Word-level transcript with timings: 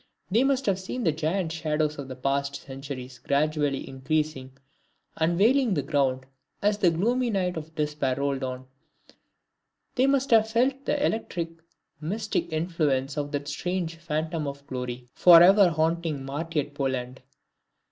They 0.31 0.43
must 0.43 0.65
have 0.65 0.79
seen 0.79 1.03
the 1.03 1.11
giant 1.11 1.51
shadows 1.51 1.99
of 1.99 2.23
past 2.23 2.55
centuries 2.55 3.19
gradually 3.19 3.87
increasing, 3.87 4.57
and 5.15 5.37
veiling 5.37 5.75
the 5.75 5.83
ground 5.83 6.25
as 6.59 6.79
the 6.79 6.89
gloomy 6.89 7.29
night 7.29 7.55
of 7.55 7.75
despair 7.75 8.15
rolled 8.15 8.43
on; 8.43 8.65
they 9.93 10.07
must 10.07 10.31
have 10.31 10.49
felt 10.49 10.85
the 10.85 11.05
electric 11.05 11.49
and 11.49 11.59
mystic 12.09 12.51
influence 12.51 13.15
of 13.15 13.31
that 13.33 13.47
strange 13.47 13.97
"phantom 13.97 14.47
of 14.47 14.65
glory" 14.65 15.07
forever 15.13 15.69
haunting 15.69 16.25
martyred 16.25 16.73
Poland. 16.73 17.21